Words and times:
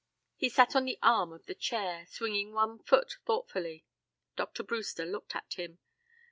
He 0.35 0.49
sat 0.49 0.75
on 0.75 0.85
the 0.85 0.97
arm 1.03 1.31
of 1.31 1.45
the 1.45 1.53
chair, 1.53 2.07
swinging 2.07 2.53
one 2.53 2.79
foot 2.79 3.19
thoughtfully. 3.23 3.85
Dr. 4.35 4.63
Brewster 4.63 5.05
looked 5.05 5.35
at 5.35 5.53
him. 5.53 5.77